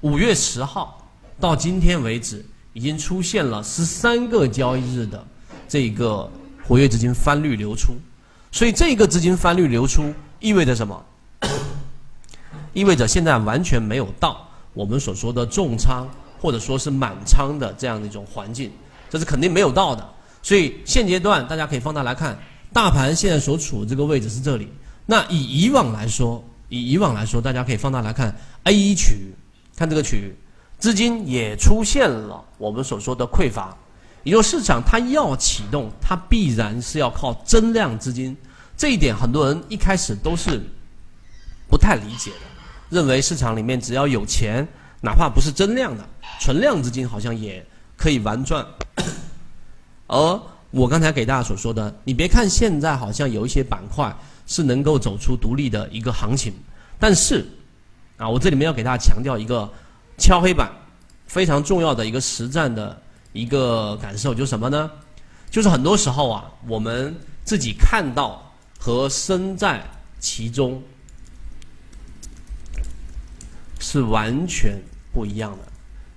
[0.00, 1.06] 五月十号
[1.40, 5.24] 到今天为止，已经出现了十三个交易日的
[5.68, 6.30] 这个
[6.66, 7.94] 活跃资金翻绿流出，
[8.52, 11.04] 所以这个资金翻绿流出意味着什么？
[12.72, 16.08] 意味着现在完全没有到我们所说的重仓
[16.40, 18.70] 或者说是满仓的这样的一种环境，
[19.08, 20.04] 这是肯定没有到的。
[20.42, 22.36] 所以现阶段大家可以放大来看，
[22.72, 24.68] 大盘现在所处的这个位置是这里。
[25.06, 28.34] 那以以往来说，以以往来说，大家可以放大来看
[28.64, 29.32] A 一区域，
[29.76, 30.36] 看这个区域，
[30.78, 33.76] 资金也出现了我们所说的匮乏，
[34.22, 38.36] 也就市场它要启动，它必然是要靠增量资金。
[38.76, 40.60] 这一点很多人一开始都是
[41.68, 42.46] 不太理解的，
[42.90, 44.66] 认为市场里面只要有钱，
[45.02, 46.04] 哪怕不是增量的，
[46.40, 47.64] 存量资金好像也
[47.96, 48.64] 可以玩转。
[50.06, 54.14] 而我刚才给大家所说的，你别看现在好像有一些板块。
[54.46, 56.52] 是能够走出独立的一个行情，
[56.98, 57.46] 但是，
[58.16, 59.68] 啊，我这里面要给大家强调一个
[60.16, 60.70] 敲黑板
[61.26, 62.96] 非常重要的一个实战的
[63.32, 64.90] 一个感受，就是什么呢？
[65.50, 69.82] 就是很多时候啊，我们自己看到和身在
[70.20, 70.80] 其中
[73.80, 74.80] 是完全
[75.12, 75.58] 不一样的。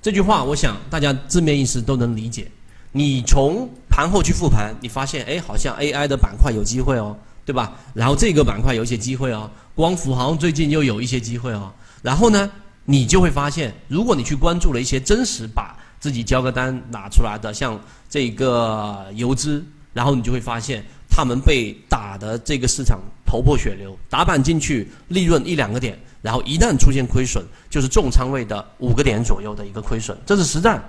[0.00, 2.50] 这句话，我想大家字面意思都能理解。
[2.92, 7.16] 你从盘后去复盘，你发现，哎，好像 AI 的板块有机会哦。
[7.44, 7.72] 对吧？
[7.92, 11.72] 然后这个板块有一些机会哦，光伏好像最近又有一些机会哦。
[12.02, 12.50] 然后呢，
[12.84, 30.82] 你就会发现，如果你去关注了一些真实把自己交个单拿出来的，像这个游资，然后你就会发现，他们被打的这个市场头破血流，打板进去利润一两个点，然后一旦出现亏损，就是重仓位的五个点左右的一个亏损，这是实战。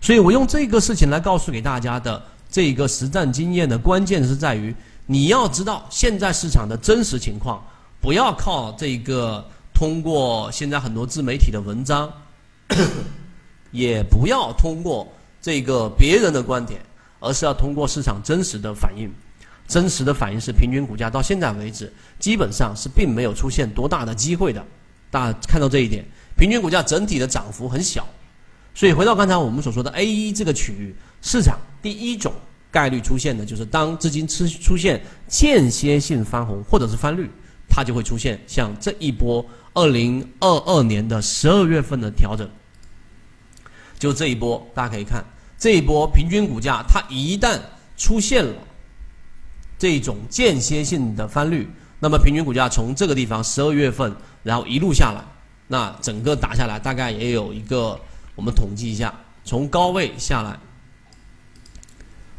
[0.00, 4.74] 所以我用这个事情来告诉给大家的这个实战经验的关键是在于。
[5.10, 7.66] 你要知道现在市场的真实情况，
[7.98, 9.42] 不要靠这个
[9.78, 12.12] 通过现在很多自媒体的文章，
[13.70, 15.06] 也不要通过
[15.40, 16.80] 这个别人的观点，
[17.20, 19.08] 而是要通过市场真实的反应。
[19.68, 24.64] 真实的反应是平均股价到现在为止基本上是并没有出现多大的机会的。
[25.12, 26.04] 大家看到这一点，
[26.36, 28.04] 平均股价整体的涨幅很小。
[28.74, 32.32] 所以回到刚才我们所说的 A 一这个区域市场，第一种。
[32.70, 37.30] 概率出现的就是当资金出出现间歇性翻红或者是翻绿，
[37.68, 42.48] 它就会出现像这一波二零二二年的十二月份的调整。
[43.98, 45.24] 就这一波，大家可以看
[45.58, 47.58] 这一波平均股价，它一旦
[47.96, 48.54] 出现了
[49.78, 51.68] 这种间歇性的翻绿，
[52.00, 55.24] 那么平均股价从这个地方十二月份，然后一路下来，
[55.66, 57.98] 那整个打下来大概也有一个，
[58.36, 59.12] 我们统计一下，
[59.44, 60.58] 从高位下来。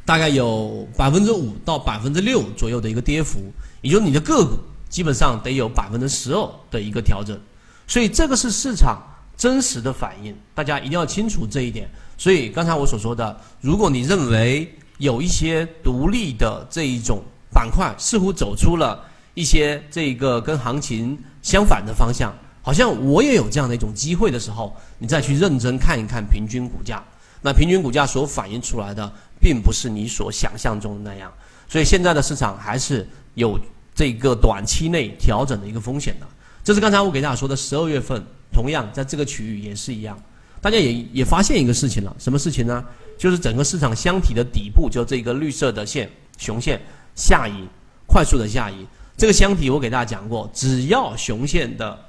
[0.05, 3.39] 大概有百分之五到百分之六左右的一个跌幅，
[3.81, 4.57] 也就是你的个股
[4.89, 7.39] 基本上得有百分之十二的一个调整，
[7.87, 9.01] 所以这个是市场
[9.37, 11.89] 真实的反应，大家一定要清楚这一点。
[12.17, 17.21] 所以刚才我所说的，如果你认为有一些独立的这一种
[17.53, 19.01] 板块似乎走出了
[19.35, 27.03] 一些这个跟行情相反的方向，好像我也有这样的一种机会的时候，你再去认真看一看平均股价，
[27.41, 29.11] 那平均股价所反映出来的。
[29.41, 31.31] 并不是你所想象中的那样，
[31.69, 33.57] 所以现在的市场还是有
[33.99, 36.25] 这个短期内调整的一个风险的。
[36.63, 40.17] 这是刚才我给大家说的，十二月份同样在这个区域也是一样。
[40.61, 42.81] 大家也也发现一个事情了，什么事情呢？
[43.17, 46.79] 就是整个市场箱体的底部，就这个绿色的线熊线
[47.13, 47.67] 下移，
[48.07, 48.87] 快速的下移。
[49.17, 51.99] 这个箱体我给大家讲过，只要熊线的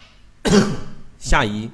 [1.18, 1.68] 下移，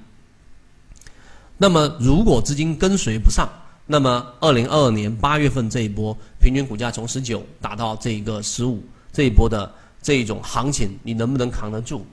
[1.59, 3.47] 那么如果资金跟随不上。
[3.89, 9.71] 那么，二零二二年八月份这一波平均股价从十九打到这个十五，这一波的
[10.07, 12.07] 这一种行情，你能不能扛得住？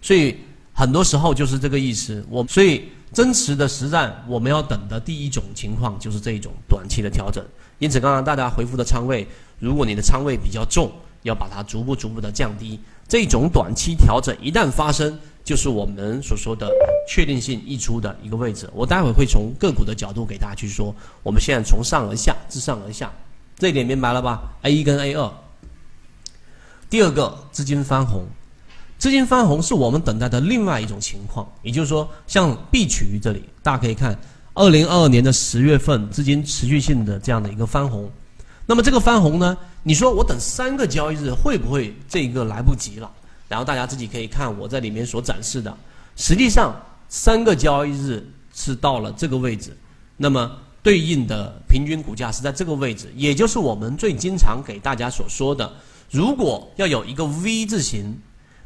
[0.00, 0.34] 所以
[0.72, 2.24] 很多时候就是这个意思。
[2.30, 7.44] 我所以真实的实战，我们要等的第一种情况就是这一种短期的调整。
[7.78, 9.28] 因此，刚刚大家回复的仓位，
[9.58, 10.90] 如果你的仓位比较重，
[11.22, 12.80] 要把它逐步逐步的降低。
[13.06, 16.66] 这种短期调整一旦发生，就是我们所说的
[17.06, 18.66] 确定性溢出的一个位置。
[18.72, 20.94] 我待会会从个股的角度给大家去说。
[21.22, 23.12] 我们现在从上而下，自上而下，
[23.58, 25.30] 这一点明白了吧？A 一跟 A 二。
[26.94, 28.24] 第二个，资金翻红，
[28.98, 31.44] 资金翻红是我们等待的另外一种情况。
[31.60, 34.16] 也就是说，像 B 区这里，大家可以看，
[34.52, 38.08] 二零二二年的十月份，资金持续性的这样的一个翻红。
[38.64, 39.58] 那么这个翻红呢？
[39.82, 43.10] 你说我等三个交易日会不会这个来不及了？
[43.48, 45.76] 然后大家自己可以看我在里面所展示的，
[46.14, 48.24] 实际上三个交易日
[48.54, 49.76] 是到了这个位置，
[50.16, 50.48] 那么
[50.80, 55.72] 对应的平均股价是在这个位置，也就是我们最经常给大家所说的，
[56.10, 58.20] 如果要有一个 V 字形，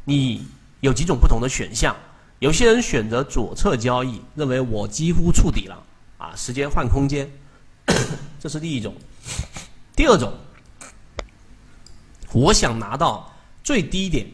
[0.05, 0.45] 你
[0.81, 1.95] 有几种不同的选项，
[2.39, 5.83] 有些人选择左侧交易，认为我几乎触底了
[6.17, 7.29] 啊，时间换空间，
[8.39, 8.93] 这是第一种。
[9.95, 10.31] 第二种，
[12.31, 13.33] 我想拿到
[13.63, 14.25] 最低点，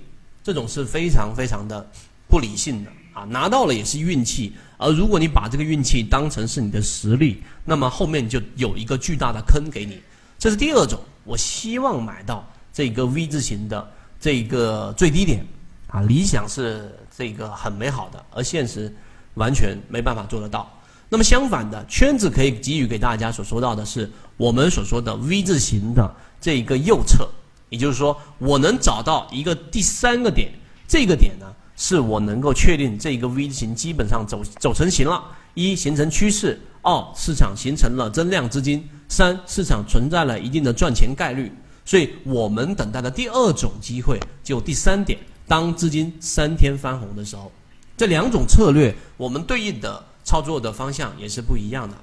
[0.43, 1.89] 这种是非常非常的
[2.27, 4.53] 不理性的啊，拿到了也是运气。
[4.77, 10.01] 而如果你把这个运气当成是你的实力，那么后面就有一个巨大的坑给你。
[10.37, 13.89] 这是第二种，我希望买到这个 V 字形的
[14.19, 15.45] 这个最低点
[15.87, 18.93] 啊，理想是这个很美好的，而现实
[19.35, 20.69] 完全没办法做得到。
[21.07, 24.11] 那么相反的，圈子可以给予给大家所说到的是。
[24.37, 27.25] 我们所说的 V 字形的这一个右侧，
[27.69, 30.51] 也就是说，我能找到一个第三个点，
[30.85, 31.45] 这个点呢，
[31.77, 35.23] 是我能够确定这个 V 字形基本上走走成型了。
[35.53, 41.49] 一形成趋势，二市场形成了增量资金，三市场存在了一定的赚钱概率。
[41.85, 47.51] 所以我们等待的第二种机会就第三点，当资金三天翻红的时候，
[47.95, 51.95] 这两种策略我们对应的操作的方向也是不一样的，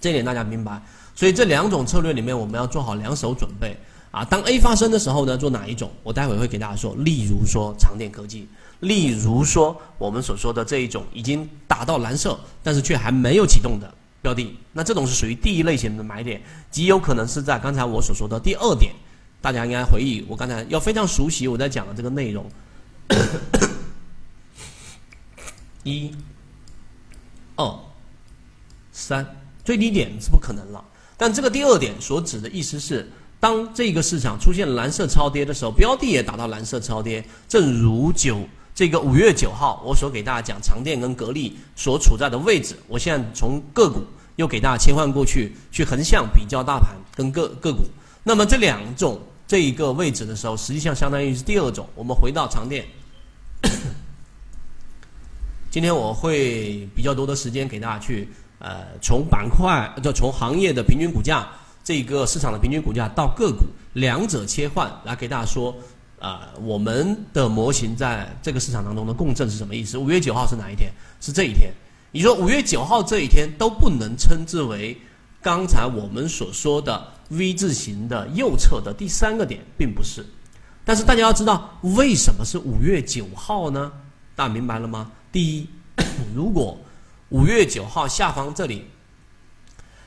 [0.00, 0.82] 这点大家明白。
[1.14, 3.76] 所以这两种策略里面，我们要做好两手准备
[4.10, 4.24] 啊。
[4.24, 5.90] 当 A 发生的时候呢，做哪一种？
[6.02, 6.94] 我待会会给大家说。
[6.96, 8.48] 例如说长电科技，
[8.80, 18.92] 例如说我们所说的这一种已经打到蓝色，但是却还没有启动的标的，那这种是属于第一类型的买点，极有可能是在刚才我所说的第二点。
[19.40, 22.44] 大家应该回忆，我刚才要非常熟悉我在讲的这个内容。
[25.84, 26.12] 一、
[27.54, 27.78] 二、
[28.90, 29.24] 三，
[29.64, 30.84] 最低点是不可能了。
[31.16, 37.24] 但这个第二点所指的意思是，当这个市场出现蓝色超跌的时候，标的也达到蓝色超跌。
[37.48, 38.40] 正如九
[38.78, 44.04] 这个五月九号，我所给大家讲长电跟格力所处在的位置，我现在从个股
[44.36, 47.82] 又给大家切换过去，去横向比较大盘跟个个股。
[48.22, 51.88] 那么这两种这一个位置的时候，实际上相当于是第二种。
[51.96, 52.86] 我们回到长电，
[55.72, 58.28] 今天我会比较多的时间给大家去。
[58.60, 61.48] 呃，从板块就从行业的平均股价，
[61.82, 63.64] 这个市场的平均股价到个股，
[63.94, 65.74] 两者切换来给大家说，
[66.20, 69.96] 啊，我们的模型在这个市场当中的共振是什么意思？
[69.98, 70.92] 五月九号是哪一天？
[71.20, 71.72] 是这一天。
[72.10, 74.96] 你说五月九号这一天都不能称之为
[75.42, 80.24] 刚才我们所说的 V 字形的右侧的第三个点，并不是。
[80.84, 83.92] 但是大家要知道，为什么是五月九号呢？
[84.34, 85.12] 大家明白了吗？
[85.30, 85.68] 第一，
[86.34, 86.78] 如果
[87.28, 88.86] 五月九号下方这里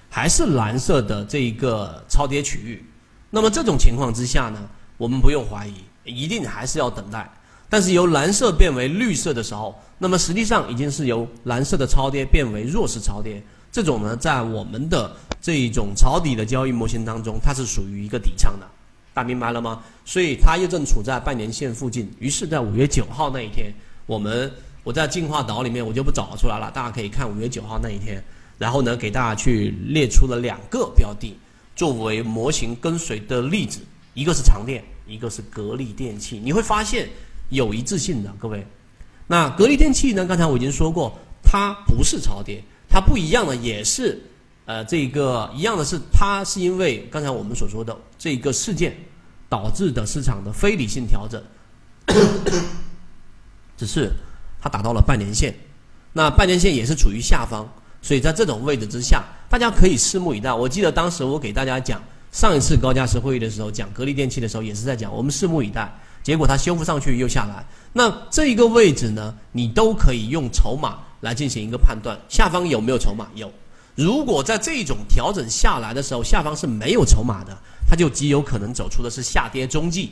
[0.10, 2.84] 还是蓝色的这一个超跌区域，
[3.30, 4.68] 那么这种情况之下呢，
[4.98, 7.30] 我们不用怀疑，一定还是要等待。
[7.70, 13.42] 但是由蓝色变为绿色的时候，那么实际上已经是由蓝色的超跌变为弱势超跌。
[13.72, 18.68] 这种呢，在我们的这一种抄底的交易模型当中，它是属于一个底仓的，
[19.14, 19.82] 大家明白了吗？
[20.04, 22.12] 所以它又正处在半年线附近。
[22.20, 23.74] 于是，在五月九号那一天，
[24.06, 24.52] 我们。
[24.84, 26.72] 我在进化岛里面，我就不找出来了。
[26.72, 28.20] 大家可以看五月九号那一天，
[28.58, 31.38] 然后呢，给大家去列出了两个标的
[31.76, 33.80] 作为模型跟随的例子，
[34.14, 36.40] 一个是长电，一个是格力电器。
[36.44, 37.10] 你会发现
[37.50, 38.66] 有一致性的，各位。
[39.28, 40.26] 那格力电器呢？
[40.26, 44.22] 刚才我已经说过，它不是超跌，它不一样的也是，
[44.66, 48.96] 呃，这个一样的是，它是因为刚才我们所说的这个事件
[49.48, 51.42] 导致的市场的非理性调整，
[53.78, 54.12] 只是。
[54.64, 55.52] 它达到了半年线，
[56.14, 57.68] 那半年线也是处于下方，
[58.00, 60.54] 所以在这种位置之下，大家可以拭目以待。
[60.54, 62.00] 我记得当时我给大家讲
[62.32, 65.94] 上一次高价值会议的时候，讲格力电器的时候，也是在讲我们拭目以待。
[66.24, 73.28] 结果它修复上去又下来，那这一个位置呢，你都可以用筹码来进行一个判断，下方有没有筹码？
[73.36, 73.52] 有。
[73.96, 77.58] 如果在这种调整下来的时候，下方是没有筹码的，
[77.90, 80.12] 它就极有可能走出的是下跌中继。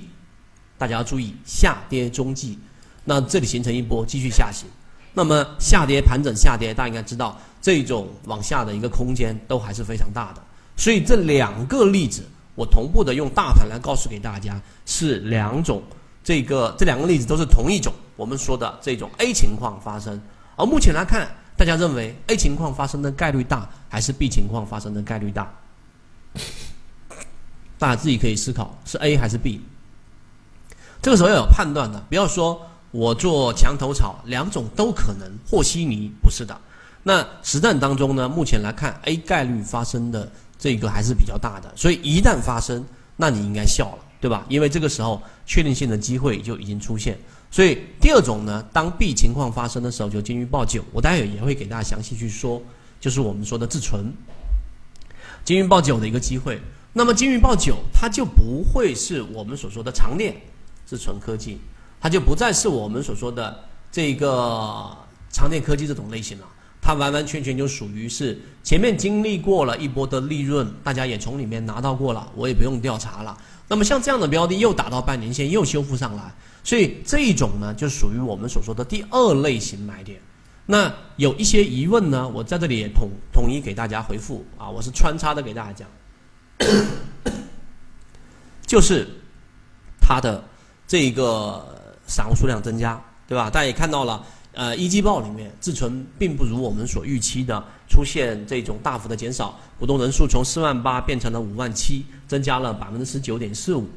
[0.78, 2.58] 大家要注意下跌中继。
[3.06, 4.68] 那这里形成一波继续下行，
[5.14, 10.42] 那么下跌盘整下跌，大家应该知道这种往下的一个空间都还是非常大的。
[10.80, 12.24] 所以这两个例子，
[12.56, 15.84] 我同步的用大盘来告诉给大家是两种，
[16.24, 20.20] 这个这两个例子都是同一种我们说的这种 A 情况发生。
[20.56, 25.54] 而目前来看，大家认为 A 情况发生的概率大，还是 B 情况发生的概率大？
[27.78, 29.62] 大家自己可以思考，是 A 还是 B？
[31.02, 32.66] 这个时候要有判断的，不要说。
[32.92, 35.32] 我做墙头草，两种都可能。
[35.48, 36.60] 和稀泥不是的。
[37.04, 40.28] 那实战当中呢，目前来看，A 概率发生的
[40.60, 41.74] 这个还是比较大的。
[41.76, 42.86] 所以一旦发生，
[43.16, 44.46] 那你应该笑了，对吧？
[44.48, 47.18] 因为这个时候确定性的机会就已经出现。
[47.50, 50.84] 所以第二种呢，当 B 情况发生的时候，就金鱼报九。
[50.92, 52.62] 我待会也会给大家详细去说，
[53.00, 54.14] 就是我们说的自存
[55.44, 56.62] 金鱼报九的一个机会。
[56.94, 60.36] 那么金鱼报九，它就不会是我们所说的长链
[60.86, 61.60] 自存科技。
[62.02, 63.60] 它就不再是我们所说的
[63.92, 64.96] 这个
[65.32, 66.48] 长电科技这种类型了。
[66.90, 73.38] 它完完全全就属于是前面经历过了一波的利润，大家也从里面拿到过了，我也不用调查了。
[73.68, 80.20] 那么像这样的标的又打到半年线，又修复上来，所以这一种呢就属于我们所说的第二类型买点。
[80.66, 85.88] 那有一些疑问呢，我在这里也统统一给大家回复啊，我是穿插的给大家讲，
[88.66, 89.08] 就是
[90.02, 90.44] 它的
[90.88, 91.64] 这个
[92.08, 93.48] 散户数量增加，对吧？
[93.48, 94.26] 大家也看到了。
[94.54, 103.88] 呃，一季报里面，自存并不如我们所预期的出现这种大幅的减少，股东人数从四万八变成了五万七，增加了百分之十九点四五。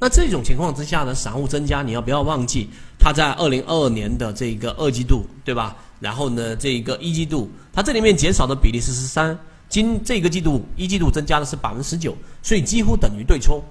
[0.00, 5.76] 那这种情况之下呢，散户增加，你要不要忘记，它在二零二二年的这个二季度，对吧？
[6.00, 9.38] 然后呢，这个一季度，它这里面减少的比例是十三，
[9.68, 13.62] 今这个季度一季度增加的是百分之十九，所以几乎等于对冲。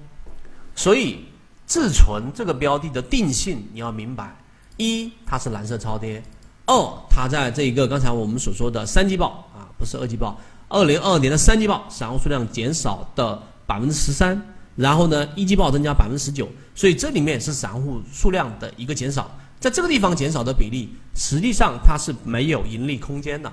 [0.76, 1.24] 所以
[1.66, 4.36] 自存这个标的的定性你要明白。
[4.78, 6.22] 一，它是蓝色超跌；
[6.66, 6.74] 二，
[7.10, 14.40] 它在这一个刚才我们所说的三季报啊，不是二季报，二零二二年的三季报，散户数量减少的百分之十三，
[14.76, 23.52] 然后呢，一季报增加百分之十九，所以这里面是散户数量的一个减少，在这个地方减少的比例，实际上它是没有盈利空间的，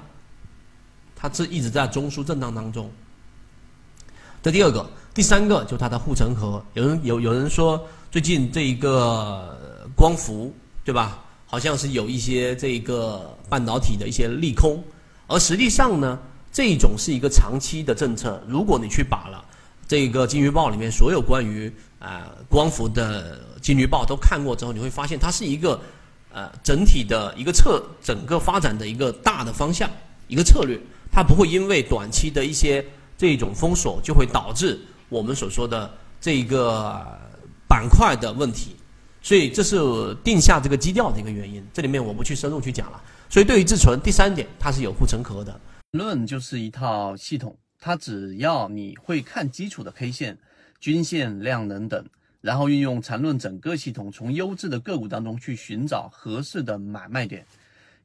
[1.16, 2.90] 它是一直在中枢震荡当中。
[4.44, 9.58] 这第二个，第三个就是它的护城河，有人有有人说最近这一个
[9.96, 10.54] 光伏。
[10.86, 11.20] 对吧？
[11.48, 14.84] 好像是有一些这个半导体的一些利空，
[15.28, 16.20] 而实际上呢，
[16.52, 18.42] 这种是一个长期的政策。
[18.48, 19.44] 如果你去把了
[19.88, 25.80] 这个金鱼报里面所有关于啊光伏的金鱼报都看过之后，你会发现它是一个
[26.32, 29.90] 呃整体的一个策整个发展的一个大的方向
[30.28, 30.80] 一个策略，
[31.12, 32.86] 它不会因为短期的一些
[33.18, 37.06] 这种封锁就会导致我们所说的这个
[37.68, 38.76] 板块的问题。
[39.26, 43.04] 所以这是定下这个基调的一个原因，这里面我不去深入去讲了。
[43.28, 45.60] 所以对于自存，第三点它是有护城河的。
[45.94, 50.38] 论就是一套系统，它只要你会看基础的 K 线、
[50.80, 52.06] 均线、量能等，
[52.40, 57.44] 然后运用缠论整个系统，从优质的个股当中去寻找合适的买卖点。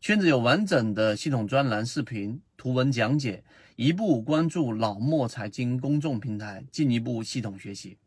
[0.00, 3.44] 圈子有完整的系统专栏、视频、图文讲解，
[3.76, 7.98] 一步关注老莫财经公众平台，进一步系统学习。